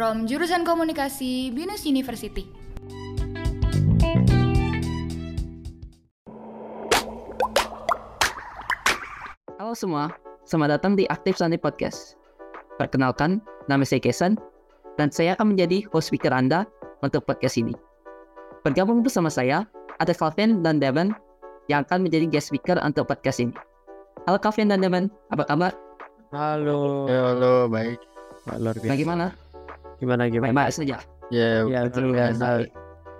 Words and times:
from 0.00 0.24
jurusan 0.24 0.64
komunikasi 0.64 1.52
Binus 1.52 1.84
University. 1.84 2.48
Halo 9.60 9.76
semua, 9.76 10.08
selamat 10.48 10.80
datang 10.80 10.96
di 10.96 11.04
Aktif 11.12 11.36
Sandi 11.36 11.60
Podcast. 11.60 12.16
Perkenalkan, 12.80 13.44
nama 13.68 13.84
saya 13.84 14.00
Kesan, 14.00 14.40
dan 14.96 15.12
saya 15.12 15.36
akan 15.36 15.52
menjadi 15.52 15.84
host 15.92 16.08
speaker 16.08 16.32
Anda 16.32 16.64
untuk 17.04 17.28
podcast 17.28 17.60
ini. 17.60 17.76
Bergabung 18.64 19.04
bersama 19.04 19.28
saya, 19.28 19.68
ada 20.00 20.16
Calvin 20.16 20.64
dan 20.64 20.80
Devon 20.80 21.12
yang 21.68 21.84
akan 21.84 22.08
menjadi 22.08 22.24
guest 22.24 22.48
speaker 22.48 22.80
untuk 22.80 23.04
podcast 23.04 23.44
ini. 23.44 23.52
Halo 24.24 24.40
Calvin 24.40 24.72
dan 24.72 24.80
Devon, 24.80 25.12
apa 25.28 25.44
kabar? 25.44 25.76
Halo. 26.32 27.04
Ya, 27.04 27.36
halo, 27.36 27.68
baik. 27.68 28.00
Luar 28.48 28.80
biasa. 28.80 28.96
Bagaimana? 28.96 29.49
Gimana 30.00 30.32
gimana? 30.32 30.50
Baik-baik 30.50 30.74
saja. 30.74 30.96
Ya, 31.30 31.62
Ya, 31.68 31.86
betul 31.86 32.10
biasa. 32.16 32.40
betul. 32.40 32.62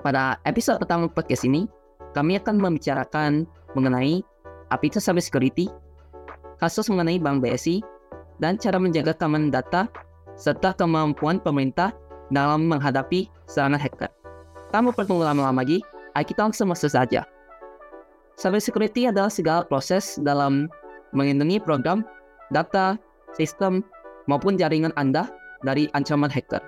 Pada 0.01 0.41
episode 0.49 0.81
pertama 0.81 1.07
podcast 1.13 1.45
ini, 1.45 1.69
kami 2.17 2.41
akan 2.41 2.57
membicarakan 2.57 3.45
mengenai 3.77 4.25
apa 4.73 4.83
itu 4.83 4.97
cyber 4.99 5.21
security, 5.21 5.69
kasus 6.57 6.89
mengenai 6.89 7.21
Bank 7.21 7.45
BSI, 7.45 7.85
dan 8.41 8.57
cara 8.57 8.81
menjaga 8.81 9.13
keamanan 9.13 9.53
data, 9.53 9.87
serta 10.41 10.73
kemampuan 10.73 11.37
pemerintah 11.37 11.93
dalam 12.33 12.65
menghadapi 12.65 13.29
serangan 13.45 13.77
hacker. 13.77 14.11
Kamu 14.73 14.97
perlu 14.97 15.21
lama-lama 15.21 15.61
lagi, 15.61 15.85
ayo 16.17 16.25
kita 16.25 16.49
langsung 16.49 16.73
masuk 16.73 16.89
saja. 16.89 17.29
Cyber 18.41 18.63
security 18.63 19.05
adalah 19.05 19.29
segala 19.29 19.69
proses 19.69 20.17
dalam 20.25 20.65
melindungi 21.13 21.61
program, 21.61 22.07
data, 22.49 22.97
sistem, 23.37 23.85
maupun 24.25 24.57
jaringan 24.57 24.95
Anda 24.97 25.29
dari 25.65 25.89
ancaman 25.93 26.33
hacker. 26.33 26.61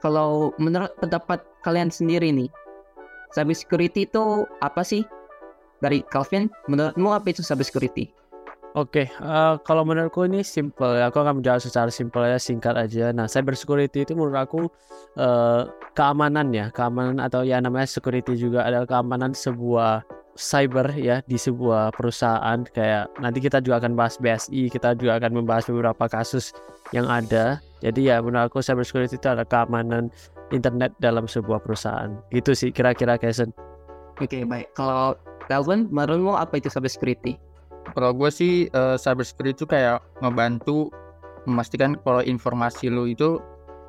Kalau 0.00 0.56
menurut 0.56 0.92
pendapat 0.98 1.44
kalian 1.60 1.92
sendiri 1.92 2.32
nih, 2.32 2.48
cyber 3.36 3.56
security 3.56 4.08
itu 4.08 4.48
apa 4.64 4.80
sih? 4.80 5.04
Dari 5.80 6.04
Calvin, 6.12 6.52
menurutmu 6.68 7.08
apa 7.12 7.32
itu 7.32 7.40
cyber 7.40 7.64
security? 7.64 8.12
Oke, 8.78 9.10
eh, 9.10 9.54
kalau 9.66 9.82
menurutku 9.82 10.22
ini 10.30 10.46
simple 10.46 10.94
ya. 10.94 11.10
Aku 11.10 11.18
akan 11.24 11.42
menjawab 11.42 11.58
secara 11.58 11.90
simple 11.90 12.22
ya, 12.22 12.38
singkat 12.38 12.78
aja. 12.78 13.10
Nah, 13.10 13.26
cyber 13.26 13.58
security 13.58 14.06
itu 14.06 14.14
menurut 14.14 14.38
aku 14.38 14.70
eh, 15.18 15.66
keamanan 15.98 16.54
ya, 16.54 16.70
keamanan 16.70 17.18
atau 17.18 17.42
ya 17.42 17.58
namanya 17.58 17.90
security 17.90 18.38
juga 18.38 18.62
adalah 18.62 18.86
keamanan 18.86 19.34
sebuah 19.34 20.06
cyber 20.38 20.94
ya 20.94 21.20
di 21.26 21.34
sebuah 21.34 21.90
perusahaan 21.92 22.62
kayak 22.70 23.10
nanti 23.18 23.42
kita 23.42 23.58
juga 23.58 23.82
akan 23.82 23.98
bahas 23.98 24.14
BSI, 24.22 24.70
kita 24.70 24.94
juga 24.94 25.18
akan 25.18 25.42
membahas 25.42 25.66
beberapa 25.66 26.06
kasus 26.06 26.54
yang 26.90 27.06
ada. 27.06 27.58
Jadi 27.80 28.12
ya 28.12 28.20
menurut 28.20 28.52
aku 28.52 28.60
cyber 28.60 28.84
security 28.84 29.16
itu 29.16 29.26
adalah 29.26 29.48
keamanan 29.48 30.12
internet 30.52 30.92
dalam 31.00 31.24
sebuah 31.24 31.62
perusahaan. 31.64 32.12
Itu 32.34 32.52
sih 32.52 32.74
kira-kira 32.74 33.16
Kesen. 33.16 33.54
Oke, 34.20 34.44
baik. 34.44 34.76
Kalau 34.76 35.16
Calvin, 35.48 35.88
menurutmu 35.88 36.36
apa 36.36 36.60
itu 36.60 36.68
cyber 36.68 36.92
security? 36.92 37.40
Kalau 37.96 38.12
gue 38.12 38.30
sih 38.30 38.68
eh, 38.68 38.96
cyber 39.00 39.24
security 39.24 39.64
itu 39.64 39.66
kayak 39.66 40.04
ngebantu 40.20 40.92
memastikan 41.48 41.96
kalau 42.04 42.20
informasi 42.20 42.92
lu 42.92 43.08
itu 43.08 43.40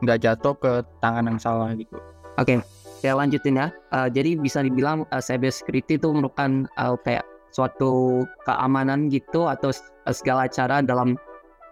nggak 0.02 0.24
jatuh 0.24 0.56
ke 0.58 0.72
tangan 1.04 1.28
yang 1.28 1.40
salah 1.42 1.76
gitu. 1.76 2.00
Oke, 2.40 2.64
saya 3.04 3.14
lanjutin 3.18 3.60
ya. 3.60 3.68
Eh, 3.92 4.08
jadi 4.10 4.40
bisa 4.40 4.64
dibilang 4.64 5.04
eh, 5.12 5.22
cyber 5.22 5.52
security 5.52 6.00
itu 6.00 6.08
merupakan 6.10 6.66
eh, 6.66 6.96
kayak 7.04 7.26
suatu 7.52 8.24
keamanan 8.48 9.12
gitu 9.12 9.44
atau 9.46 9.76
segala 10.08 10.48
cara 10.48 10.80
dalam 10.80 11.20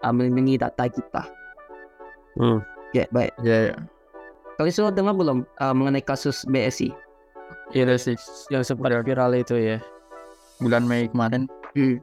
eh, 0.04 0.14
melindungi 0.14 0.60
data 0.60 0.86
kita. 0.88 1.24
Hmm. 2.40 2.60
Ya, 2.96 3.06
baik. 3.14 3.34
Ya, 3.46 3.74
ya. 3.74 3.76
Kalian 4.58 4.74
sudah 4.76 4.92
dengar 4.92 5.16
belum 5.16 5.46
eh, 5.46 5.74
mengenai 5.76 6.04
kasus 6.04 6.44
BSI? 6.50 6.92
Iya 7.74 7.98
sih. 8.02 8.18
Yang 8.50 8.74
sempat 8.74 9.06
viral 9.06 9.38
itu 9.38 9.56
ya. 9.58 9.78
Bulan 10.60 10.90
Mei 10.90 11.08
kemarin. 11.08 11.46
Hmm. 11.78 12.02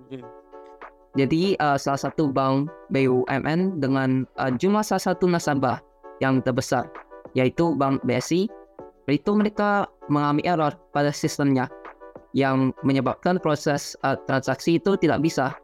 Jadi 1.16 1.56
uh, 1.64 1.80
salah 1.80 1.96
satu 1.96 2.28
bank 2.28 2.68
BUMN 2.92 3.80
dengan 3.80 4.28
uh, 4.36 4.52
jumlah 4.52 4.84
salah 4.84 5.10
satu 5.10 5.24
nasabah 5.24 5.80
yang 6.20 6.44
terbesar 6.44 6.84
yaitu 7.32 7.72
Bank 7.76 8.04
BSI 8.04 8.48
itu 9.08 9.30
mereka 9.32 9.88
mengalami 10.12 10.44
error 10.44 10.76
pada 10.92 11.08
sistemnya 11.12 11.72
yang 12.36 12.72
menyebabkan 12.84 13.40
proses 13.40 13.96
uh, 14.04 14.16
transaksi 14.28 14.76
itu 14.76 14.96
tidak 15.00 15.24
bisa. 15.24 15.56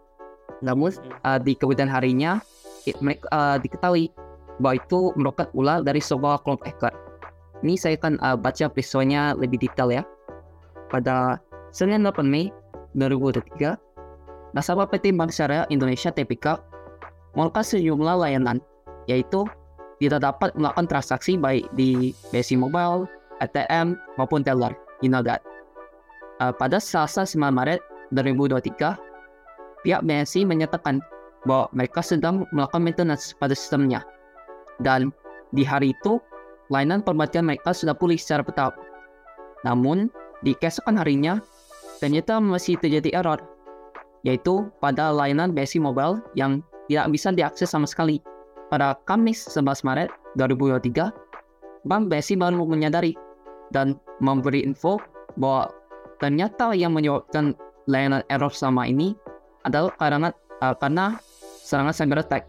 Namun 0.63 0.95
uh, 1.27 1.39
di 1.43 1.59
kemudian 1.59 1.91
harinya 1.91 2.39
it, 2.87 2.97
uh, 3.35 3.59
diketahui 3.59 4.09
bahwa 4.63 4.79
itu 4.79 5.11
merupakan 5.19 5.51
ulah 5.53 5.79
dari 5.83 5.99
sebuah 5.99 6.47
kelompok 6.47 6.71
hacker. 6.71 6.95
Ini 7.63 7.75
saya 7.79 7.95
akan 7.99 8.19
uh, 8.23 8.39
baca 8.39 8.71
peristiwanya 8.71 9.35
lebih 9.39 9.63
detail 9.63 9.91
ya. 9.91 10.03
Pada 10.91 11.39
Senin 11.75 12.07
8 12.07 12.23
Mei 12.27 12.51
2023, 12.95 13.75
nasabah 14.53 14.87
PT 14.91 15.15
Bank 15.15 15.33
Syariah 15.33 15.67
Indonesia 15.73 16.13
TPK 16.13 16.59
melakukan 17.33 17.65
sejumlah 17.65 18.17
layanan, 18.29 18.61
yaitu 19.09 19.47
tidak 20.03 20.21
dapat 20.27 20.51
melakukan 20.59 20.91
transaksi 20.91 21.39
baik 21.39 21.65
di 21.79 22.13
BSI 22.35 22.59
Mobile, 22.59 23.07
ATM, 23.41 23.97
maupun 24.19 24.43
teller. 24.43 24.75
You 25.01 25.09
know 25.09 25.23
that. 25.25 25.41
Uh, 26.43 26.51
pada 26.51 26.83
Selasa 26.83 27.23
9 27.23 27.55
Maret 27.55 27.81
2023, 28.11 28.99
pihak 29.83 30.03
BSI 30.07 30.47
menyatakan 30.47 31.03
bahwa 31.47 31.67
mereka 31.75 32.01
sedang 32.03 32.47
melakukan 32.55 32.83
maintenance 32.83 33.35
pada 33.35 33.55
sistemnya. 33.55 34.07
Dan 34.79 35.11
di 35.53 35.67
hari 35.67 35.93
itu, 35.93 36.23
layanan 36.71 37.03
perbatian 37.03 37.47
mereka 37.47 37.75
sudah 37.75 37.93
pulih 37.93 38.17
secara 38.17 38.47
bertahap. 38.47 38.75
Namun, 39.67 40.11
di 40.43 40.55
keesokan 40.59 40.99
harinya, 40.99 41.39
ternyata 42.03 42.43
masih 42.43 42.79
terjadi 42.79 43.15
error 43.15 43.39
yaitu 44.23 44.71
pada 44.79 45.11
layanan 45.11 45.51
BSI 45.51 45.83
Mobile 45.83 46.23
yang 46.39 46.63
tidak 46.87 47.11
bisa 47.11 47.29
diakses 47.35 47.71
sama 47.71 47.87
sekali. 47.87 48.23
Pada 48.71 48.97
Kamis 49.05 49.45
11 49.51 49.85
Maret 49.85 50.09
2023, 50.39 51.13
Bank 51.85 52.09
BSI 52.09 52.39
baru 52.39 52.65
menyadari 52.65 53.13
dan 53.75 53.99
memberi 54.23 54.63
info 54.63 54.97
bahwa 55.37 55.69
ternyata 56.23 56.73
yang 56.73 56.95
menyebabkan 56.95 57.59
layanan 57.91 58.23
error 58.31 58.49
selama 58.55 58.87
ini 58.87 59.19
adalah 59.67 59.93
karena 59.99 60.29
uh, 60.63 60.75
karena 60.77 61.19
serangan 61.63 61.95
cyber 61.95 62.23
attack. 62.23 62.45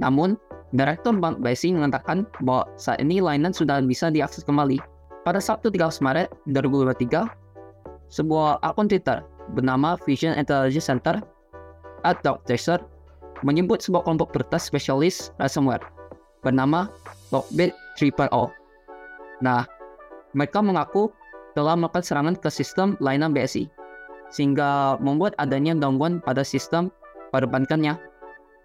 Namun, 0.00 0.36
Direktur 0.74 1.16
Bank 1.16 1.40
BSI 1.40 1.72
mengatakan 1.72 2.26
bahwa 2.44 2.68
saat 2.76 3.00
ini 3.00 3.22
layanan 3.22 3.54
sudah 3.54 3.80
bisa 3.80 4.12
diakses 4.12 4.44
kembali. 4.44 4.76
Pada 5.24 5.42
Sabtu 5.42 5.72
13 5.72 6.04
Maret 6.04 6.28
2023, 6.50 7.26
sebuah 8.10 8.62
akun 8.62 8.86
Twitter 8.86 9.22
bernama 9.54 9.98
Vision 10.06 10.34
Intelligence 10.34 10.86
Center 10.86 11.22
atau 12.06 12.38
Tracer 12.46 12.78
menyebut 13.42 13.82
sebuah 13.82 14.06
kelompok 14.06 14.34
pertas 14.34 14.70
spesialis 14.70 15.34
ransomware 15.38 15.82
bernama 16.46 16.86
Lockbit 17.34 17.74
3.0. 17.98 18.30
Nah, 19.42 19.66
mereka 20.32 20.62
mengaku 20.62 21.10
telah 21.58 21.74
melakukan 21.74 22.04
serangan 22.04 22.36
ke 22.36 22.48
sistem 22.52 22.94
layanan 23.00 23.32
BSI 23.32 23.66
sehingga 24.30 24.98
membuat 24.98 25.34
adanya 25.38 25.76
gangguan 25.76 26.18
pada 26.22 26.42
sistem 26.42 26.90
perbankannya. 27.30 27.98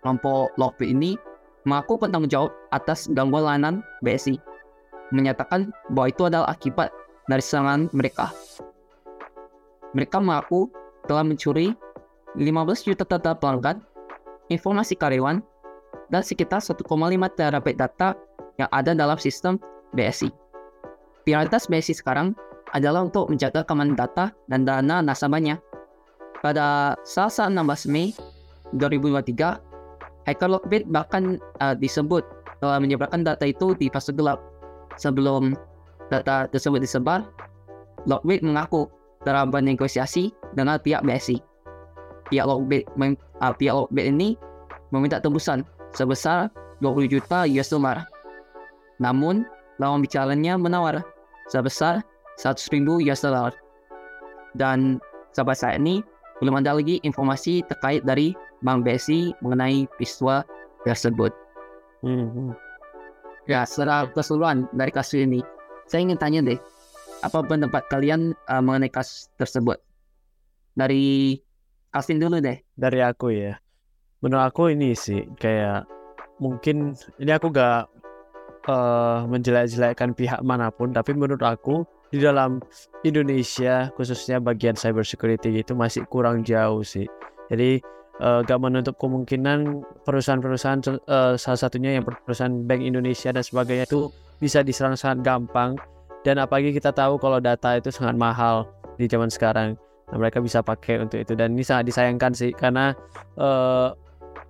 Kelompok 0.02 0.50
Lockbit 0.58 0.98
ini 0.98 1.14
mengaku 1.70 2.02
bertanggung 2.02 2.32
jawab 2.32 2.52
atas 2.74 3.06
gangguan 3.14 3.46
layanan 3.46 3.76
BSI, 4.02 4.42
menyatakan 5.14 5.70
bahwa 5.94 6.10
itu 6.10 6.24
adalah 6.26 6.50
akibat 6.50 6.90
dari 7.30 7.44
serangan 7.44 7.86
mereka. 7.94 8.34
Mereka 9.94 10.18
mengaku 10.18 10.72
telah 11.06 11.22
mencuri 11.22 11.78
15 12.34 12.88
juta 12.88 13.04
data 13.06 13.38
pelanggan, 13.38 13.84
informasi 14.50 14.98
karyawan, 14.98 15.44
dan 16.10 16.22
sekitar 16.24 16.64
1,5 16.64 16.82
terabyte 17.38 17.78
data 17.78 18.18
yang 18.58 18.70
ada 18.72 18.96
dalam 18.96 19.20
sistem 19.20 19.60
BSI. 19.94 20.32
Prioritas 21.28 21.70
BSI 21.70 21.94
sekarang 21.94 22.34
adalah 22.72 23.08
untuk 23.08 23.28
menjaga 23.28 23.64
keamanan 23.68 23.96
data 23.96 24.32
dan 24.48 24.64
dana 24.64 25.04
nasabahnya. 25.04 25.60
Pada 26.42 26.98
Selasa 27.06 27.46
16 27.52 27.92
Mei 27.92 28.16
2023, 28.74 30.26
hacker 30.26 30.50
Lockbit 30.50 30.84
bahkan 30.90 31.38
uh, 31.62 31.76
disebut 31.78 32.26
telah 32.64 32.82
menyebarkan 32.82 33.22
data 33.22 33.46
itu 33.46 33.78
di 33.78 33.92
fase 33.92 34.16
gelap. 34.16 34.42
Sebelum 34.98 35.54
data 36.10 36.50
tersebut 36.50 36.82
disebar, 36.82 37.28
Lockbit 38.10 38.42
mengaku 38.42 38.90
telah 39.22 39.46
bernegosiasi 39.46 40.34
dengan 40.58 40.82
pihak 40.82 41.06
BSI. 41.06 41.38
Pihak 42.34 42.46
Lockbit, 42.48 42.90
uh, 42.98 43.54
pihak 43.54 43.76
Lockbit 43.76 44.10
ini 44.10 44.34
meminta 44.90 45.22
tebusan 45.22 45.62
sebesar 45.94 46.50
20 46.82 47.12
juta 47.12 47.46
US 47.46 47.70
dollar. 47.70 48.08
Namun, 48.98 49.46
lawan 49.78 50.02
bicaranya 50.02 50.58
menawar 50.58 51.06
sebesar 51.50 52.02
100 52.40 52.72
ribu 52.72 53.02
US 53.10 53.26
dollar. 53.26 53.52
Dan 54.56 55.00
sampai 55.32 55.56
saat 55.56 55.80
ini, 55.80 56.04
belum 56.44 56.60
ada 56.60 56.76
lagi 56.76 57.00
informasi 57.06 57.64
terkait 57.70 58.04
dari 58.04 58.36
Bank 58.62 58.86
BSI 58.86 59.34
mengenai 59.42 59.86
peristiwa 59.98 60.46
tersebut. 60.86 61.34
Hmm. 62.02 62.54
Ya, 63.50 63.66
secara 63.66 64.10
keseluruhan 64.10 64.70
dari 64.74 64.90
kasus 64.94 65.22
ini, 65.22 65.42
saya 65.90 66.06
ingin 66.06 66.18
tanya 66.18 66.40
deh, 66.46 66.60
apa 67.22 67.46
pendapat 67.46 67.86
kalian 67.90 68.34
uh, 68.50 68.62
mengenai 68.62 68.90
kasus 68.90 69.30
tersebut? 69.38 69.78
Dari 70.74 71.38
Alvin 71.94 72.18
dulu 72.22 72.38
deh. 72.42 72.58
Dari 72.74 73.00
aku 73.04 73.28
ya. 73.34 73.60
Menurut 74.22 74.54
aku 74.54 74.74
ini 74.74 74.94
sih 74.94 75.26
kayak 75.42 75.90
mungkin 76.38 76.94
ini 77.18 77.32
aku 77.34 77.50
gak 77.50 77.90
uh, 78.70 79.26
menjelek-jelekkan 79.30 80.14
pihak 80.14 80.42
mana 80.46 80.70
pun, 80.74 80.94
tapi 80.94 81.14
menurut 81.14 81.42
aku 81.42 81.86
di 82.12 82.20
dalam 82.20 82.60
Indonesia 83.08 83.90
khususnya 83.96 84.44
bagian 84.44 84.76
cyber 84.76 85.08
security 85.08 85.64
itu 85.64 85.72
masih 85.74 86.04
kurang 86.12 86.44
jauh 86.44 86.84
sih. 86.84 87.08
Jadi 87.48 87.80
uh, 88.20 88.44
gak 88.44 88.60
menutup 88.60 88.96
kemungkinan 89.00 89.84
perusahaan-perusahaan 90.04 90.80
uh, 91.08 91.34
salah 91.40 91.60
satunya 91.60 91.96
yang 91.96 92.04
perusahaan 92.04 92.52
Bank 92.68 92.84
Indonesia 92.84 93.32
dan 93.32 93.44
sebagainya 93.44 93.88
itu 93.88 94.12
bisa 94.44 94.62
diserang 94.62 95.00
sangat 95.00 95.24
gampang. 95.24 95.80
Dan 96.22 96.38
apalagi 96.38 96.76
kita 96.76 96.94
tahu 96.94 97.18
kalau 97.18 97.42
data 97.42 97.80
itu 97.80 97.90
sangat 97.90 98.14
mahal 98.14 98.70
di 99.00 99.10
zaman 99.10 99.32
sekarang. 99.32 99.74
Nah, 100.14 100.18
mereka 100.22 100.38
bisa 100.44 100.62
pakai 100.62 101.02
untuk 101.02 101.18
itu. 101.18 101.34
Dan 101.34 101.58
ini 101.58 101.66
sangat 101.66 101.90
disayangkan 101.90 102.32
sih 102.36 102.52
karena 102.54 102.94
uh, 103.42 103.96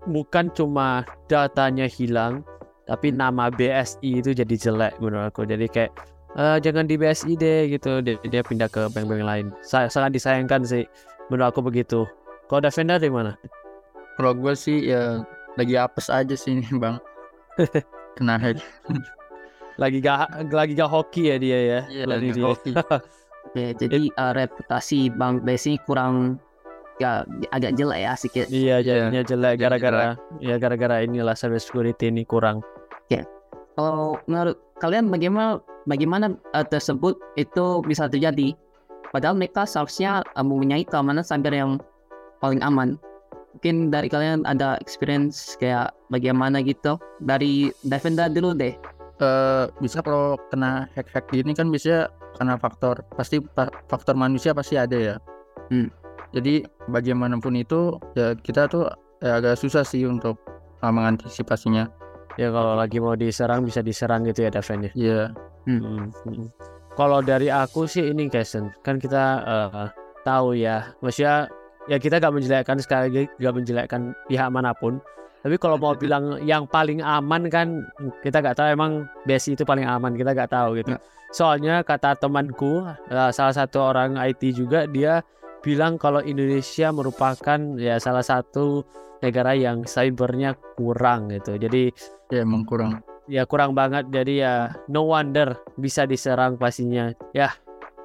bukan 0.09 0.49
cuma 0.51 1.05
datanya 1.29 1.85
hilang 1.85 2.41
tapi 2.89 3.13
nama 3.13 3.47
BSI 3.53 4.19
itu 4.19 4.33
jadi 4.33 4.55
jelek 4.57 4.97
menurut 4.97 5.29
aku 5.29 5.45
jadi 5.45 5.69
kayak 5.69 5.91
uh, 6.35 6.57
jangan 6.59 6.85
di 6.87 6.95
BSI 6.99 7.33
deh 7.35 7.71
gitu. 7.71 7.99
Dia, 8.03 8.15
dia 8.27 8.41
pindah 8.43 8.69
ke 8.71 8.87
bank-bank 8.91 9.23
lain. 9.23 9.45
Sa 9.63 9.87
sangat 9.87 10.15
disayangkan 10.15 10.63
sih 10.63 10.83
menurut 11.31 11.51
aku 11.51 11.63
begitu. 11.63 12.07
Kalau 12.51 12.61
Davenda 12.63 12.99
dari 12.99 13.11
mana? 13.11 13.33
Kalau 14.19 14.35
gue 14.35 14.53
sih 14.53 14.91
ya 14.91 15.23
lagi 15.55 15.75
apes 15.79 16.11
aja 16.11 16.35
sih 16.35 16.59
ini 16.59 16.67
bang. 16.75 16.99
Kena 18.19 18.35
hack 18.35 18.59
lagi 19.79 20.03
gak 20.03 20.51
lagi 20.51 20.75
gak 20.75 20.91
hoki 20.91 21.31
ya 21.31 21.35
dia 21.39 21.59
ya 21.63 21.79
iya 21.87 22.03
lagi 22.05 22.29
dia. 22.35 22.45
hoki. 22.45 22.73
Ya, 23.51 23.75
jadi 23.75 24.07
uh, 24.15 24.31
reputasi 24.31 25.11
Bang 25.11 25.43
BSI 25.43 25.83
kurang 25.83 26.39
ya 27.03 27.27
agak 27.51 27.75
jelek 27.75 27.99
ya 27.99 28.13
sedikit. 28.15 28.45
iya 28.47 28.79
Iya, 28.79 29.09
jadinya 29.11 29.21
jelek 29.27 29.53
jadi 29.57 29.63
gara-gara 29.65 30.03
ya 30.39 30.55
gara-gara 30.55 30.95
inilah 31.03 31.35
cyber 31.35 31.59
security 31.59 32.13
ini 32.13 32.23
kurang. 32.23 32.63
Kalau 33.75 34.19
menurut 34.27 34.61
kalian 34.77 35.07
bagaimana 35.07 35.59
bagaimana 35.85 36.35
uh, 36.53 36.65
tersebut 36.65 37.17
itu 37.37 37.81
bisa 37.85 38.09
terjadi? 38.09 38.53
Padahal 39.11 39.35
mereka 39.35 39.67
seharusnya 39.67 40.23
uh, 40.37 40.43
mempunyai 40.45 40.85
keamanan 40.87 41.25
cyber 41.25 41.53
yang 41.53 41.71
paling 42.39 42.61
aman. 42.63 42.97
Mungkin 43.51 43.91
dari 43.91 44.07
kalian 44.07 44.47
ada 44.47 44.79
experience 44.79 45.59
kayak 45.59 45.91
bagaimana 46.07 46.63
gitu? 46.63 46.95
Dari 47.19 47.69
Devenda 47.83 48.31
dulu 48.31 48.55
deh. 48.55 48.71
Eh, 49.21 49.65
bisa 49.77 50.01
kalau 50.01 50.33
kena 50.49 50.89
hack-hack 50.97 51.29
gini 51.29 51.53
kan 51.53 51.69
bisa 51.69 52.09
karena 52.41 52.57
faktor 52.57 53.05
pasti 53.13 53.37
pa- 53.37 53.69
faktor 53.85 54.17
manusia 54.17 54.49
pasti 54.55 54.81
ada 54.81 54.97
ya. 54.97 55.15
Hmm. 55.69 55.93
Jadi 56.33 56.65
bagaimanapun 56.89 57.53
itu 57.59 58.01
ya 58.17 58.33
kita 58.33 58.65
tuh 58.65 58.89
ya 59.21 59.37
agak 59.37 59.61
susah 59.61 59.85
sih 59.85 60.07
untuk 60.09 60.41
uh, 60.81 60.89
mengantisipasinya. 60.89 61.85
ya 62.39 62.47
kalau 62.47 62.79
lagi 62.79 62.97
mau 63.03 63.13
diserang 63.13 63.67
bisa 63.67 63.83
diserang 63.83 64.23
gitu 64.23 64.47
ya 64.47 64.49
Daven 64.49 64.87
ya 64.87 64.91
Iya. 64.95 65.21
Hmm, 65.65 66.09
hmm. 66.25 66.47
Kalau 66.97 67.23
dari 67.23 67.47
aku 67.47 67.87
sih 67.87 68.11
ini 68.11 68.27
Kaisen, 68.27 68.73
kan 68.83 68.99
kita 68.99 69.23
eh, 69.45 69.87
tahu 70.27 70.57
ya, 70.57 70.91
maksudnya 70.99 71.47
ya 71.89 71.97
kita 71.97 72.21
gak 72.21 72.33
menjelekkan 72.35 72.77
sekali 72.77 73.03
lagi 73.09 73.23
gak 73.41 73.55
menjelekkan 73.55 74.01
pihak 74.27 74.49
mana 74.51 74.75
pun. 74.75 74.99
Tapi 75.41 75.57
kalau 75.57 75.81
mau 75.81 75.97
bilang 75.97 76.37
yang 76.45 76.69
paling 76.69 77.01
aman 77.01 77.49
kan 77.49 77.81
kita 78.21 78.45
gak 78.45 78.61
tahu 78.61 78.67
emang 78.69 79.09
BSI 79.25 79.57
itu 79.57 79.65
paling 79.65 79.87
aman 79.87 80.13
kita 80.13 80.37
gak 80.37 80.53
tahu 80.53 80.77
gitu. 80.77 80.93
Ya. 80.93 80.99
Soalnya 81.31 81.75
kata 81.81 82.19
temanku 82.19 82.85
eh, 82.85 83.31
salah 83.33 83.55
satu 83.55 83.93
orang 83.93 84.19
IT 84.19 84.53
juga 84.53 84.85
dia 84.85 85.25
bilang 85.61 85.97
kalau 85.97 86.21
Indonesia 86.21 86.89
merupakan 86.89 87.59
ya 87.77 88.01
salah 88.01 88.25
satu 88.25 88.85
negara 89.21 89.53
yang 89.53 89.85
cybernya 89.85 90.57
kurang 90.77 91.29
gitu. 91.29 91.57
Jadi 91.57 91.93
Ya 92.31 92.47
emang 92.47 92.63
kurang. 92.63 93.03
Ya 93.31 93.47
kurang 93.47 93.71
banget. 93.71 94.11
Jadi 94.11 94.43
ya 94.43 94.75
no 94.91 95.07
wonder 95.07 95.55
bisa 95.79 96.03
diserang 96.03 96.59
pastinya. 96.59 97.15
Ya 97.31 97.55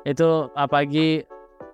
itu 0.07 0.47
apalagi 0.55 1.27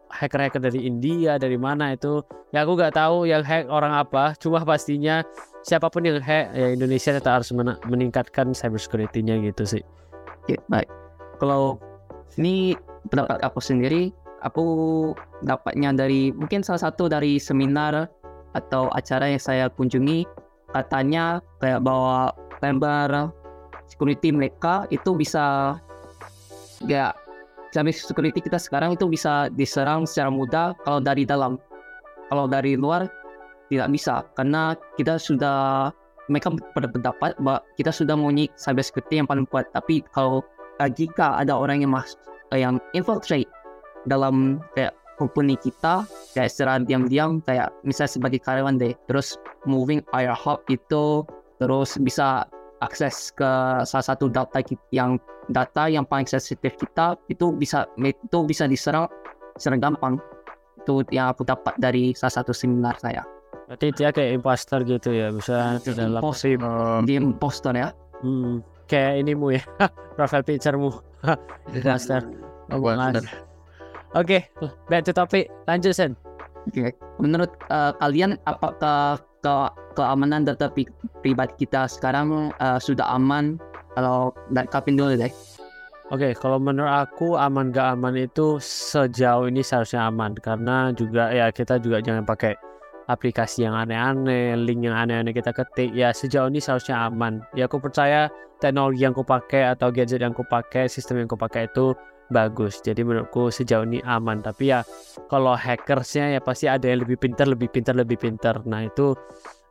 hacker-hacker 0.09 0.65
dari 0.65 0.89
India 0.89 1.37
dari 1.37 1.61
mana 1.61 1.93
itu. 1.93 2.25
Ya 2.53 2.65
aku 2.65 2.77
nggak 2.77 2.97
tahu 2.97 3.29
yang 3.29 3.45
hack 3.45 3.69
orang 3.69 3.93
apa. 3.93 4.33
Cuma 4.41 4.65
pastinya 4.65 5.21
siapa 5.61 5.93
pun 5.93 6.09
yang 6.09 6.21
hack 6.21 6.57
ya 6.57 6.73
Indonesia 6.73 7.13
tetap 7.13 7.41
harus 7.41 7.53
mena- 7.53 7.81
meningkatkan 7.85 8.57
cyber 8.57 8.81
security-nya 8.81 9.37
gitu 9.45 9.65
sih. 9.69 9.85
Oke, 10.45 10.57
baik. 10.73 10.89
Kalau 11.41 11.77
ini 12.37 12.77
pendapat 13.09 13.41
aku 13.45 13.61
sendiri, 13.61 14.13
aku 14.45 14.65
dapatnya 15.45 15.97
dari 15.97 16.33
mungkin 16.33 16.61
salah 16.65 16.89
satu 16.89 17.09
dari 17.09 17.41
seminar 17.41 18.09
atau 18.53 18.93
acara 18.93 19.33
yang 19.33 19.41
saya 19.41 19.73
kunjungi, 19.73 20.29
katanya 20.77 21.41
kayak 21.57 21.81
bahwa 21.81 22.37
cyber 22.61 23.33
security 23.93 24.33
mereka 24.33 24.89
itu 24.89 25.13
bisa 25.13 25.77
ya 26.89 27.13
cyber 27.73 27.93
security 27.93 28.41
kita 28.41 28.57
sekarang 28.57 28.97
itu 28.97 29.05
bisa 29.09 29.53
diserang 29.53 30.09
secara 30.09 30.33
mudah 30.33 30.73
kalau 30.89 31.01
dari 31.01 31.29
dalam. 31.29 31.61
Kalau 32.33 32.49
dari 32.49 32.81
luar 32.81 33.13
tidak 33.69 33.89
bisa 33.93 34.25
karena 34.37 34.73
kita 34.97 35.21
sudah 35.21 35.93
mereka 36.33 36.53
berpendapat 36.77 37.37
bahwa 37.41 37.61
kita 37.77 37.93
sudah 37.93 38.17
mempunyai 38.17 38.49
cyber 38.57 38.85
security 38.85 39.21
yang 39.21 39.29
paling 39.29 39.45
kuat 39.49 39.69
tapi 39.77 40.01
kalau 40.17 40.41
uh, 40.81 40.91
jika 40.93 41.41
ada 41.41 41.57
orang 41.57 41.85
yang 41.85 41.93
mas 41.93 42.17
uh, 42.53 42.59
yang 42.61 42.81
infiltrate 42.97 43.49
dalam 44.09 44.61
kayak 44.77 44.93
company 45.17 45.57
kita 45.61 46.05
kayak 46.37 46.53
secara 46.53 46.81
diam-diam 46.85 47.41
kayak 47.45 47.73
misalnya 47.85 48.13
sebagai 48.17 48.41
karyawan 48.45 48.81
deh 48.81 48.93
terus 49.09 49.37
moving 49.69 50.01
air 50.17 50.33
hub 50.33 50.61
itu 50.73 51.25
terus 51.61 51.97
bisa 52.01 52.49
akses 52.83 53.31
ke 53.33 53.51
salah 53.87 54.07
satu 54.07 54.27
data 54.27 54.59
yang 54.91 55.17
data 55.51 55.87
yang 55.87 56.03
paling 56.03 56.27
sensitif 56.27 56.75
kita 56.75 57.15
itu 57.31 57.55
bisa 57.55 57.87
itu 58.03 58.39
bisa 58.43 58.67
diserang 58.67 59.07
secara 59.57 59.79
gampang. 59.79 60.19
Itu 60.83 61.07
yang 61.15 61.31
aku 61.31 61.47
dapat 61.47 61.79
dari 61.79 62.11
salah 62.19 62.43
satu 62.43 62.51
seminar 62.51 62.99
saya. 62.99 63.23
Berarti 63.71 63.95
dia 63.95 64.11
kayak 64.11 64.43
imposter 64.43 64.83
gitu 64.83 65.15
ya 65.15 65.31
bisa 65.31 65.79
dalam 65.87 66.21
Imposter. 66.21 66.59
Eh, 66.59 67.01
di 67.07 67.13
imposter 67.17 67.73
ya. 67.73 67.89
Hmm, 68.21 68.61
kayak 68.91 69.23
inimu 69.25 69.57
ya 69.57 69.63
profile 70.19 70.45
picturemu. 70.45 70.91
Imposter 71.79 72.21
oh, 72.75 72.83
Mas. 72.83 73.15
benar. 73.15 73.27
oke 74.19 74.39
back 74.91 75.07
to 75.07 75.15
topic 75.15 75.47
lanjut 75.71 75.95
Sen. 75.95 76.19
Oke, 76.71 76.95
menurut 77.19 77.51
uh, 77.75 77.91
kalian 77.99 78.39
apakah 78.47 79.19
ke 79.43 79.55
keamanan 79.93 80.49
data 80.49 80.73
pri- 80.73 80.91
pribadi 81.21 81.69
kita 81.69 81.87
sekarang 81.87 82.51
uh, 82.59 82.81
sudah 82.81 83.07
aman? 83.13 83.61
Kalau 83.93 84.33
Kapin 84.73 84.97
dulu 84.97 85.15
deh. 85.21 85.33
Oke, 86.13 86.37
kalau 86.37 86.61
menurut 86.61 87.09
aku 87.09 87.41
aman 87.41 87.73
gak 87.73 87.97
aman 87.97 88.17
itu 88.17 88.61
sejauh 88.61 89.49
ini 89.49 89.65
seharusnya 89.65 90.13
aman 90.13 90.37
karena 90.37 90.93
juga 90.93 91.33
ya 91.33 91.49
kita 91.49 91.81
juga 91.81 92.05
jangan 92.05 92.29
pakai 92.29 92.53
aplikasi 93.09 93.65
yang 93.65 93.73
aneh-aneh, 93.73 94.57
link 94.61 94.85
yang 94.85 94.97
aneh-aneh 94.97 95.33
kita 95.33 95.53
ketik. 95.53 95.93
Ya 95.97 96.13
sejauh 96.13 96.53
ini 96.53 96.61
seharusnya 96.61 97.09
aman. 97.09 97.41
Ya 97.57 97.65
aku 97.65 97.81
percaya 97.81 98.29
teknologi 98.61 99.05
yang 99.05 99.17
aku 99.17 99.25
pakai 99.25 99.73
atau 99.73 99.89
gadget 99.89 100.21
yang 100.21 100.37
aku 100.37 100.45
pakai, 100.47 100.87
sistem 100.89 101.25
yang 101.25 101.29
aku 101.33 101.41
pakai 101.41 101.69
itu 101.69 101.97
bagus. 102.33 102.81
Jadi 102.85 103.05
menurutku 103.05 103.49
sejauh 103.53 103.85
ini 103.89 104.05
aman. 104.05 104.41
Tapi 104.45 104.73
ya 104.73 104.81
kalau 105.29 105.57
hackersnya 105.57 106.37
ya 106.37 106.41
pasti 106.41 106.69
ada 106.69 106.89
yang 106.89 107.05
lebih 107.05 107.17
pintar, 107.21 107.49
lebih 107.49 107.69
pintar, 107.73 107.97
lebih 107.97 108.21
pintar. 108.21 108.61
Nah 108.69 108.85
itu 108.85 109.17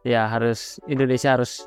ya 0.08 0.30
harus 0.30 0.82
Indonesia 0.90 1.38
harus 1.38 1.66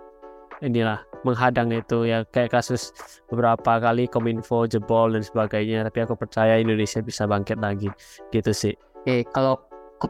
inilah 0.63 1.03
menghadang 1.27 1.73
itu 1.75 2.07
ya 2.07 2.23
kayak 2.29 2.55
kasus 2.55 2.95
beberapa 3.27 3.81
kali 3.81 4.07
kominfo 4.07 4.69
jebol 4.69 5.13
dan 5.13 5.25
sebagainya 5.25 5.89
tapi 5.89 6.05
aku 6.05 6.15
percaya 6.15 6.61
Indonesia 6.61 7.01
bisa 7.01 7.25
bangkit 7.25 7.59
lagi 7.59 7.91
gitu 8.31 8.53
sih 8.55 8.75
Oke, 9.05 9.21
kalau 9.37 9.61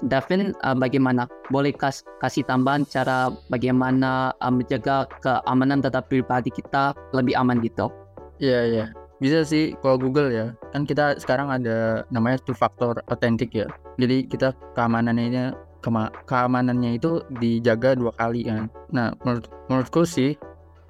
Davin 0.07 0.55
uh, 0.63 0.75
bagaimana? 0.75 1.27
Boleh 1.51 1.75
kas 1.75 2.07
kasih 2.23 2.47
tambahan 2.47 2.87
cara 2.87 3.31
bagaimana 3.51 4.31
uh, 4.39 4.51
menjaga 4.55 5.07
keamanan 5.19 5.83
data 5.83 5.99
pribadi 5.99 6.51
kita 6.51 6.95
lebih 7.11 7.35
aman 7.35 7.59
gitu? 7.59 7.91
Iya 8.39 8.61
iya. 8.71 8.87
Bisa 9.19 9.43
sih 9.43 9.75
kalau 9.83 9.99
Google 9.99 10.31
ya. 10.31 10.55
Kan 10.71 10.87
kita 10.87 11.19
sekarang 11.19 11.51
ada 11.51 12.07
namanya 12.11 12.39
two 12.43 12.55
factor 12.55 12.99
authentic 13.11 13.51
ya. 13.51 13.67
Jadi 13.99 14.31
kita 14.31 14.55
keamanannya 14.79 15.55
kema- 15.85 16.13
keamanannya 16.25 16.97
itu 16.97 17.21
dijaga 17.37 17.93
dua 17.93 18.17
kali 18.17 18.49
kan. 18.49 18.73
Nah, 18.89 19.13
menurut 19.21 19.53
menurutku 19.69 20.09
sih 20.09 20.33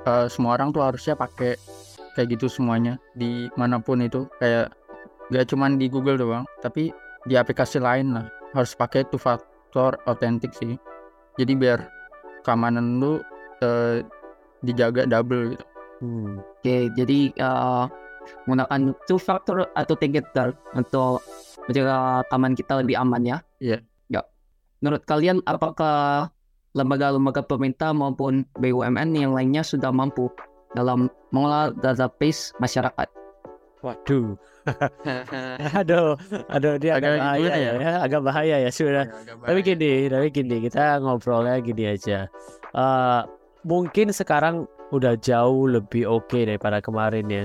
eh, 0.07 0.27
semua 0.31 0.55
orang 0.55 0.71
tuh 0.71 0.87
harusnya 0.87 1.19
pakai 1.19 1.59
kayak 2.15 2.39
gitu 2.39 2.47
semuanya 2.47 3.03
di 3.19 3.51
mana 3.59 3.83
pun 3.83 3.99
itu 3.99 4.31
kayak 4.39 4.71
gak 5.35 5.51
cuman 5.51 5.75
di 5.83 5.91
Google 5.91 6.15
doang, 6.15 6.47
tapi 6.63 6.95
di 7.27 7.35
aplikasi 7.35 7.83
lain 7.83 8.15
lah 8.15 8.31
harus 8.55 8.71
pakai 8.79 9.03
two 9.11 9.19
factor 9.19 9.99
authentic 10.07 10.55
sih. 10.55 10.79
Jadi 11.35 11.59
biar 11.59 11.83
keamanan 12.47 13.03
lu 13.03 13.19
eh, 13.67 14.07
dijaga 14.63 15.05
double 15.05 15.59
gitu. 15.59 15.65
hmm. 16.01 16.41
Oke, 16.41 16.77
jadi 16.97 17.29
uh, 17.45 17.85
menggunakan 18.49 18.97
two 19.05 19.21
factor 19.21 19.69
authenticator 19.77 20.57
untuk 20.73 21.21
menjaga 21.69 22.25
rekaman 22.25 22.57
kita 22.57 22.81
lebih 22.81 22.97
aman 22.97 23.23
ya. 23.25 23.39
Iya. 23.61 23.77
Ya. 23.77 23.94
Menurut 24.85 25.01
kalian 25.09 25.41
apakah 25.49 26.29
lembaga-lembaga 26.77 27.41
pemerintah 27.41 27.97
maupun 27.97 28.45
BUMN 28.61 29.17
yang 29.17 29.33
lainnya 29.33 29.65
sudah 29.65 29.89
mampu 29.89 30.29
dalam 30.77 31.09
mengelola 31.33 31.73
database 31.73 32.53
masyarakat? 32.61 33.09
Waduh. 33.81 34.37
aduh, 35.81 36.21
aduh 36.53 36.77
dia 36.77 37.01
agak, 37.01 37.17
Agak 37.17 37.25
bahaya 37.25 37.49
ya. 37.49 37.57
ya? 37.57 37.73
ya, 37.81 37.93
agak 38.05 38.21
bahaya 38.21 38.57
ya 38.61 38.69
sudah. 38.69 39.09
Tapi 39.25 39.61
gini, 39.65 40.13
tapi 40.13 40.29
gini, 40.29 40.57
kita 40.69 41.01
ngobrolnya 41.01 41.65
gini 41.65 41.85
aja. 41.89 42.29
Eh 42.77 43.21
mungkin 43.65 44.13
sekarang 44.13 44.69
udah 44.93 45.17
jauh 45.17 45.65
lebih 45.65 46.05
oke 46.05 46.45
daripada 46.45 46.85
kemarin 46.85 47.25
ya. 47.33 47.45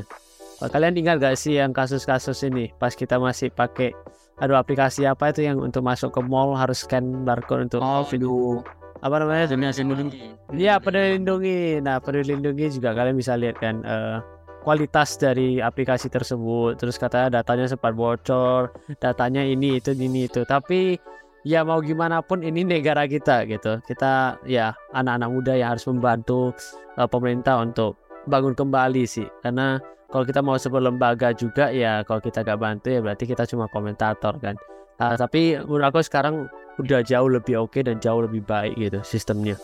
Eh, 0.60 0.68
Kalian 0.68 1.00
ingat 1.00 1.24
gak 1.24 1.40
sih 1.40 1.56
yang 1.56 1.72
kasus-kasus 1.72 2.44
ini 2.44 2.76
pas 2.76 2.92
kita 2.92 3.16
masih 3.16 3.48
pakai 3.48 3.96
aduh 4.40 4.56
aplikasi 4.56 5.04
apa 5.04 5.32
itu 5.32 5.44
yang 5.44 5.60
untuk 5.60 5.84
masuk 5.84 6.16
ke 6.16 6.22
mall 6.24 6.56
harus 6.56 6.84
scan 6.84 7.28
barcode 7.28 7.68
untuk 7.68 7.80
Oh, 7.84 8.04
aduh. 8.04 8.64
apa 9.00 9.16
namanya? 9.20 9.48
Iya. 9.52 10.36
Iya, 10.52 10.74
peduli 10.80 11.16
lindungi. 11.16 11.80
Nah, 11.80 12.04
peduli 12.04 12.36
lindungi 12.36 12.68
juga 12.74 12.92
kalian 12.92 13.16
bisa 13.16 13.40
lihat 13.40 13.56
kan 13.60 13.80
eh, 13.84 14.18
kualitas 14.64 15.16
dari 15.16 15.60
aplikasi 15.60 16.12
tersebut. 16.12 16.76
Terus 16.76 17.00
katanya 17.00 17.40
datanya 17.40 17.68
sempat 17.68 17.96
bocor, 17.96 18.76
datanya 19.00 19.40
ini 19.40 19.80
itu 19.80 19.96
ini 19.96 20.28
itu. 20.28 20.44
Tapi 20.44 21.00
ya 21.48 21.64
mau 21.64 21.80
gimana 21.80 22.20
pun 22.20 22.44
ini 22.44 22.68
negara 22.68 23.08
kita 23.08 23.48
gitu. 23.48 23.80
Kita 23.88 24.36
ya 24.44 24.76
anak-anak 24.92 25.30
muda 25.32 25.54
yang 25.56 25.76
harus 25.76 25.88
membantu 25.88 26.52
eh, 27.00 27.08
pemerintah 27.08 27.64
untuk 27.64 27.96
bangun 28.28 28.52
kembali 28.52 29.04
sih. 29.08 29.28
Karena 29.40 29.80
kalau 30.10 30.26
kita 30.26 30.42
mau 30.42 30.58
sebuah 30.58 30.90
lembaga 30.90 31.30
juga 31.38 31.70
ya 31.70 32.02
kalau 32.02 32.18
kita 32.18 32.42
gak 32.42 32.58
bantu 32.58 32.90
ya 32.90 33.00
berarti 33.00 33.30
kita 33.30 33.46
cuma 33.46 33.70
komentator 33.70 34.36
kan. 34.42 34.58
Nah, 35.00 35.16
tapi 35.16 35.56
menurut 35.56 35.96
aku 35.96 36.04
sekarang 36.04 36.50
udah 36.82 37.00
jauh 37.06 37.30
lebih 37.32 37.62
oke 37.64 37.80
dan 37.80 38.02
jauh 38.04 38.26
lebih 38.26 38.44
baik 38.44 38.76
gitu 38.76 39.00
sistemnya. 39.06 39.56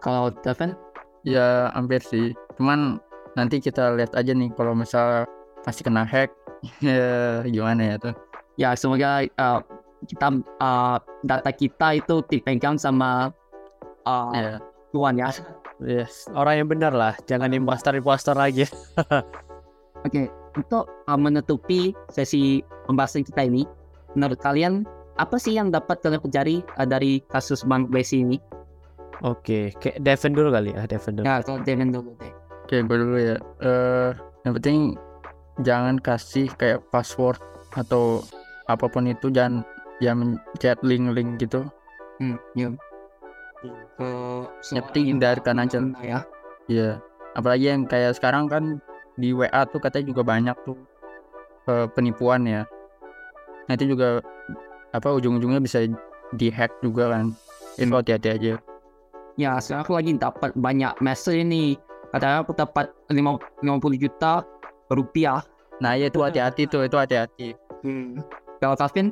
Kalau 0.00 0.32
Devin? 0.40 0.72
Ya 1.24 1.72
hampir 1.72 2.00
sih. 2.00 2.32
Cuman 2.56 3.00
nanti 3.34 3.58
kita 3.58 3.96
lihat 3.98 4.14
aja 4.14 4.32
nih 4.32 4.52
kalau 4.54 4.72
misal 4.76 5.26
masih 5.64 5.82
kena 5.82 6.04
hack 6.04 6.30
ya 6.84 7.42
gimana 7.48 7.94
ya 7.94 7.96
tuh. 7.98 8.14
Ya, 8.54 8.70
semoga 8.78 9.26
uh, 9.34 9.60
kita 10.06 10.28
uh, 10.62 10.96
data 11.26 11.50
kita 11.50 11.98
itu 11.98 12.22
dipegang 12.30 12.78
sama 12.78 13.34
uh, 14.06 14.30
Ya. 14.30 14.62
Tuhan 14.94 15.18
ya. 15.18 15.28
Yes, 15.82 16.30
orang 16.30 16.64
yang 16.64 16.68
benar 16.70 16.94
lah, 16.94 17.18
jangan 17.26 17.50
impostor-impostor 17.50 18.38
lagi. 18.38 18.68
Oke, 20.06 20.30
untuk 20.54 20.86
uh, 20.86 21.18
menutupi 21.18 21.90
sesi 22.12 22.62
pembahasan 22.86 23.26
kita 23.26 23.42
ini, 23.42 23.66
menurut 24.14 24.38
kalian 24.38 24.86
apa 25.18 25.34
sih 25.38 25.58
yang 25.58 25.74
dapat 25.74 25.98
kalian 26.02 26.22
pelajari 26.22 26.56
uh, 26.78 26.86
dari 26.86 27.18
kasus 27.26 27.66
Bank 27.66 27.90
BSI 27.90 28.22
ini? 28.22 28.38
Oke, 29.22 29.74
kayak 29.82 30.02
Devin 30.02 30.34
dulu 30.34 30.54
kali 30.54 30.70
ya, 30.74 30.86
Devin 30.86 31.18
dulu. 31.18 31.24
Ya, 31.26 31.42
kalau 31.42 31.58
Devin 31.62 31.90
dulu 31.90 32.14
deh. 32.18 32.34
Oke, 32.64 32.80
gue 32.80 32.96
dulu 32.96 33.16
ya. 33.20 33.36
Eh, 33.60 34.10
yang 34.48 34.52
penting 34.56 34.78
jangan 35.62 35.96
kasih 36.00 36.48
kayak 36.56 36.82
password 36.88 37.38
atau 37.76 38.24
apa 38.66 38.88
pun 38.88 39.06
itu 39.06 39.28
jangan 39.28 39.62
jangan 40.02 40.40
chat 40.58 40.80
link-link 40.82 41.38
gitu. 41.38 41.62
Hmm, 42.18 42.40
ya. 42.56 42.72
Ke 43.98 44.08
penting 44.70 45.16
hindarkan 45.16 45.56
aja. 45.62 45.78
ya. 46.02 46.18
Iya. 46.68 46.90
Apalagi 47.34 47.66
yang 47.70 47.84
kayak 47.84 48.14
sekarang 48.16 48.46
kan 48.46 48.78
di 49.18 49.30
WA 49.34 49.66
tuh 49.70 49.78
katanya 49.82 50.10
juga 50.10 50.22
banyak 50.26 50.56
tuh 50.66 50.78
eh, 51.70 51.86
penipuan 51.92 52.46
ya. 52.46 52.62
Nanti 53.66 53.88
juga 53.88 54.20
apa 54.94 55.08
ujung-ujungnya 55.10 55.58
bisa 55.58 55.86
dihack 56.36 56.70
juga 56.84 57.10
kan. 57.10 57.34
Info 57.80 57.98
hati-hati 57.98 58.28
aja. 58.30 58.54
Ya, 59.34 59.58
sekarang 59.58 59.82
aku 59.82 59.94
lagi 59.98 60.10
dapat 60.14 60.50
banyak 60.54 60.94
message 61.02 61.42
ini. 61.42 61.74
Katanya 62.14 62.46
aku 62.46 62.54
dapat 62.54 62.94
50 63.10 63.98
juta 63.98 64.46
rupiah. 64.94 65.42
Nah, 65.82 65.98
ya 65.98 66.06
itu 66.06 66.22
hati-hati 66.22 66.70
tuh, 66.70 66.86
itu 66.86 66.94
hati-hati. 66.94 67.58
Hmm. 67.82 68.22
Kalau 68.62 68.78
Calvin? 68.78 69.10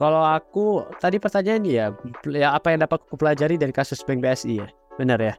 Kalau 0.00 0.24
aku 0.24 0.88
tadi 0.96 1.20
pertanyaan 1.20 1.60
ya, 1.68 1.92
ya 2.32 2.56
apa 2.56 2.72
yang 2.72 2.80
dapat 2.88 3.04
aku 3.04 3.20
pelajari 3.20 3.60
dari 3.60 3.68
kasus 3.68 4.00
Bank 4.00 4.24
BSI 4.24 4.64
ya, 4.64 4.68
benar 4.96 5.20
ya? 5.20 5.34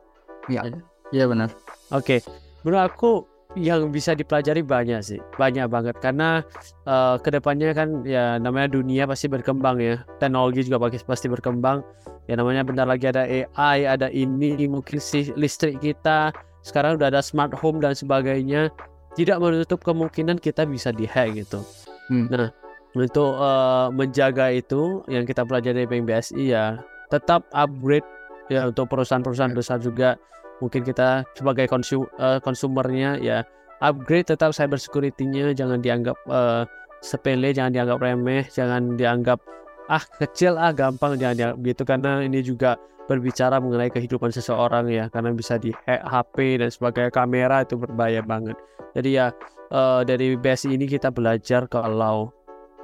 Iya 1.09 1.25
benar. 1.25 1.49
Oke, 1.89 2.21
menurut 2.61 2.85
aku 2.85 3.11
yang 3.57 3.89
bisa 3.89 4.13
dipelajari 4.13 4.61
banyak 4.61 5.01
sih, 5.01 5.19
banyak 5.35 5.65
banget 5.65 5.97
karena 5.97 6.45
eh, 6.85 7.15
ke 7.19 7.33
depannya 7.33 7.73
kan 7.73 8.05
ya 8.05 8.37
namanya 8.37 8.69
dunia 8.69 9.09
pasti 9.09 9.25
berkembang 9.27 9.81
ya, 9.81 10.05
teknologi 10.21 10.69
juga 10.69 10.77
pasti 10.77 11.01
pasti 11.09 11.27
berkembang. 11.27 11.81
Ya 12.29 12.37
namanya 12.37 12.61
bentar 12.61 12.85
lagi 12.85 13.09
ada 13.09 13.25
AI, 13.25 13.89
ada 13.89 14.13
ini 14.13 14.55
mungkin 14.69 15.01
sih 15.01 15.33
listrik 15.33 15.81
kita 15.81 16.29
sekarang 16.61 17.01
udah 17.01 17.09
ada 17.09 17.25
smart 17.25 17.51
home 17.57 17.81
dan 17.81 17.97
sebagainya. 17.97 18.69
Tidak 19.17 19.41
menutup 19.41 19.83
kemungkinan 19.83 20.39
kita 20.39 20.63
bisa 20.63 20.95
dihack 20.95 21.35
gitu. 21.35 21.59
Hmm. 22.07 22.31
Nah, 22.31 22.47
untuk 22.95 23.39
eh, 23.39 23.87
menjaga 23.95 24.51
itu 24.51 25.03
yang 25.07 25.23
kita 25.23 25.47
pelajari 25.47 25.83
dari 25.83 25.87
Bank 25.87 26.03
BSI 26.11 26.43
ya 26.51 26.79
tetap 27.07 27.47
upgrade 27.55 28.07
ya 28.51 28.67
untuk 28.67 28.91
perusahaan-perusahaan 28.91 29.55
besar 29.55 29.79
juga. 29.79 30.19
Mungkin 30.59 30.85
kita 30.85 31.25
sebagai 31.33 31.65
konsu 31.71 32.03
eh, 32.19 32.39
konsumernya 32.43 33.17
ya 33.19 33.47
upgrade 33.81 34.29
tetap 34.29 34.53
cyber 34.53 34.77
security-nya 34.77 35.55
jangan 35.55 35.79
dianggap 35.79 36.17
eh, 36.27 36.63
sepele 37.01 37.49
jangan 37.49 37.73
dianggap 37.73 37.97
remeh 37.97 38.45
jangan 38.51 38.93
dianggap 38.99 39.39
ah 39.87 40.03
kecil 40.19 40.59
ah 40.59 40.75
gampang. 40.75 41.15
Jangan 41.15 41.35
dianggap 41.39 41.57
gitu 41.63 41.83
karena 41.87 42.11
ini 42.23 42.39
juga 42.43 42.75
berbicara 43.09 43.59
mengenai 43.59 43.91
kehidupan 43.91 44.31
seseorang 44.31 44.87
ya 44.87 45.11
karena 45.11 45.35
bisa 45.35 45.59
di 45.59 45.71
hack 45.87 46.03
HP 46.05 46.59
dan 46.59 46.69
sebagainya. 46.69 47.11
Kamera 47.11 47.63
itu 47.63 47.75
berbahaya 47.79 48.21
banget. 48.21 48.55
Jadi 48.93 49.09
ya 49.15 49.31
eh, 49.71 50.01
dari 50.03 50.35
BSI 50.35 50.75
ini 50.75 50.85
kita 50.91 51.07
belajar 51.09 51.65
kalau 51.71 52.35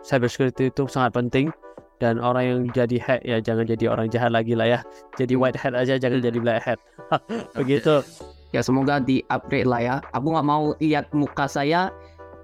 cybersecurity 0.07 0.71
itu 0.71 0.87
sangat 0.87 1.11
penting 1.13 1.51
dan 1.97 2.21
orang 2.21 2.43
yang 2.45 2.59
jadi 2.71 2.97
hack 3.01 3.21
ya 3.25 3.37
jangan 3.41 3.65
jadi 3.65 3.85
orang 3.89 4.07
jahat 4.07 4.31
lagi 4.31 4.53
lah 4.53 4.69
ya 4.69 4.79
jadi 5.17 5.33
white 5.33 5.57
hat 5.57 5.73
aja 5.73 5.97
jangan 5.97 6.21
jadi 6.21 6.39
black 6.39 6.63
hat 6.63 6.79
begitu 7.59 7.99
Ya 8.55 8.63
semoga 8.63 9.03
di 9.03 9.19
upgrade 9.27 9.67
lah 9.67 9.81
ya. 9.83 9.95
Aku 10.15 10.31
nggak 10.31 10.47
mau 10.47 10.71
lihat 10.79 11.11
muka 11.11 11.51
saya 11.51 11.91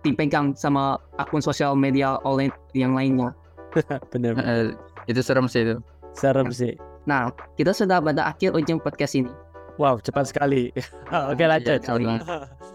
dipegang 0.04 0.52
sama 0.52 1.00
akun 1.16 1.40
sosial 1.40 1.80
media 1.80 2.20
oleh 2.28 2.52
yang 2.76 2.92
lainnya. 2.92 3.32
bener 4.12 4.36
Eh, 4.36 4.76
itu 5.08 5.24
serem 5.24 5.48
sih 5.48 5.64
itu. 5.64 5.80
serem 6.12 6.52
sih 6.52 6.76
Nah, 7.08 7.32
kita 7.56 7.72
sudah 7.72 8.04
pada 8.04 8.28
akhir 8.28 8.52
ujung 8.52 8.84
podcast 8.84 9.16
ini. 9.16 9.32
wow 9.80 9.96
cepat 9.98 10.28
sekali 10.28 10.76
oke 11.32 11.40
lanjut 11.40 11.80
Iya. 11.80 12.20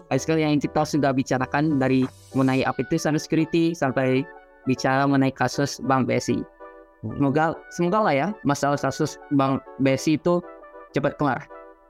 Baik 0.09 0.21
sekali 0.25 0.41
yang 0.41 0.57
kita 0.57 0.81
sudah 0.81 1.13
bicarakan 1.13 1.77
dari 1.77 2.09
mengenai 2.33 2.65
apa 2.65 2.81
itu 2.81 2.97
cyber 2.97 3.21
security 3.21 3.77
sampai 3.77 4.25
bicara 4.69 5.09
mengenai 5.09 5.33
kasus 5.33 5.81
Bank 5.81 6.05
BSI. 6.05 6.45
Semoga 7.01 7.57
semoga 7.73 7.99
lah 8.05 8.13
ya 8.13 8.27
masalah 8.45 8.77
kasus 8.77 9.17
Bank 9.33 9.65
BSI 9.81 10.21
itu 10.21 10.37
cepat 10.93 11.17
kelar. 11.17 11.41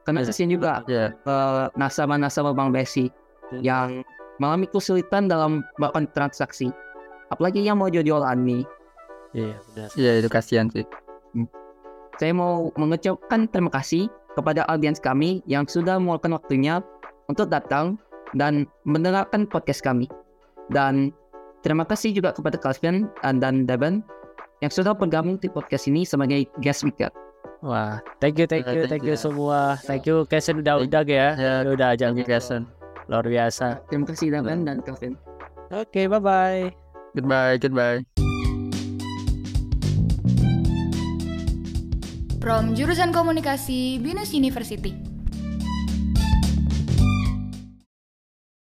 Karena 0.08 0.24
Iya. 0.24 0.28
kasihan 0.32 0.50
juga 0.50 0.74
Ya, 0.88 1.12
eh, 1.12 1.66
nasabah-nasabah 1.76 2.56
Bank 2.56 2.72
BSI 2.72 3.12
Hmm. 3.52 3.62
yang 3.62 3.88
mengalami 4.40 4.70
kesulitan 4.70 5.28
dalam 5.28 5.66
melakukan 5.76 6.08
transaksi. 6.16 6.72
Apalagi 7.30 7.60
yang 7.62 7.78
mau 7.78 7.92
jual 7.92 8.24
nih. 8.40 8.64
iya 9.30 9.54
benar 9.70 9.90
iya 9.94 10.12
itu 10.18 10.30
kasihan 10.32 10.66
sih. 10.74 10.82
Saya 12.18 12.34
mau 12.34 12.74
mengucapkan 12.76 13.46
terima 13.48 13.70
kasih 13.70 14.10
kepada 14.34 14.66
audiens 14.68 14.98
kami 14.98 15.40
yang 15.46 15.70
sudah 15.70 16.02
meluangkan 16.02 16.34
waktunya 16.34 16.82
untuk 17.30 17.48
datang 17.48 18.02
dan 18.34 18.66
mendengarkan 18.84 19.46
podcast 19.46 19.86
kami. 19.86 20.10
Dan 20.70 21.14
terima 21.60 21.84
kasih 21.84 22.12
juga 22.12 22.32
kepada 22.32 22.56
Calvin 22.56 23.08
dan 23.22 23.64
Devon 23.64 24.02
yang 24.60 24.70
sudah 24.70 24.92
bergabung 24.92 25.36
di 25.36 25.48
podcast 25.48 25.86
ini 25.86 26.04
sebagai 26.04 26.44
guest 26.60 26.84
speaker. 26.84 27.12
wah 27.60 28.00
thank 28.20 28.36
you 28.36 28.46
thank 28.46 28.64
Eh, 28.64 28.72
you 28.74 28.84
thank 28.84 29.00
thank 29.00 29.06
you 29.06 29.16
semua 29.16 29.76
thank 29.84 30.04
you 30.04 30.24
Kesen 30.26 30.60
udah 30.60 30.80
udah 30.80 31.04
ya 31.04 31.28
Ya, 31.36 31.54
udah 31.66 31.92
ajak 31.92 32.08
Thank 32.10 32.20
you, 32.20 32.28
Kason. 32.28 32.64
luar 33.08 33.26
biasa 33.26 33.84
Terima 33.88 34.06
kasih 34.06 34.32
Devon 34.32 34.64
dan 34.64 34.80
Calvin. 34.80 35.20
oke 35.70 36.02
bye 36.08 36.20
bye 36.20 36.64
Goodbye, 37.10 37.58
goodbye. 37.58 38.06
From 42.40 42.72
jurusan 42.72 43.10
komunikasi 43.10 43.98
Binus 43.98 44.30
University. 44.32 45.09